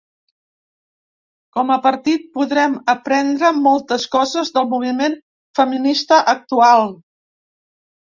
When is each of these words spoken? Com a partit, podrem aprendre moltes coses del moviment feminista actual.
Com 1.57 1.73
a 1.75 1.77
partit, 1.83 2.23
podrem 2.39 2.75
aprendre 2.95 3.53
moltes 3.67 4.09
coses 4.19 4.53
del 4.59 4.69
moviment 4.75 5.21
feminista 5.63 6.23
actual. 6.39 6.95